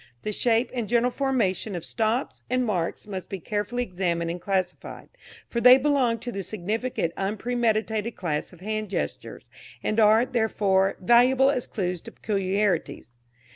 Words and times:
The 0.23 0.31
shape 0.31 0.71
and 0.73 0.89
general 0.89 1.11
formation 1.11 1.75
of 1.75 1.85
stops 1.85 2.41
and 2.49 2.65
marks 2.65 3.05
must 3.05 3.29
be 3.29 3.39
carefully 3.39 3.83
examined 3.83 4.31
and 4.31 4.41
classified, 4.41 5.09
for 5.47 5.61
they 5.61 5.77
belong 5.77 6.17
to 6.21 6.31
the 6.31 6.41
significant 6.41 7.13
unpremeditated 7.17 8.15
class 8.15 8.51
of 8.51 8.61
hand 8.61 8.89
gestures, 8.89 9.45
and 9.83 9.99
are, 9.99 10.25
therefore, 10.25 10.97
valuable 10.99 11.51
as 11.51 11.67
clues 11.67 12.01
to 12.01 12.11
peculiarities. 12.11 13.13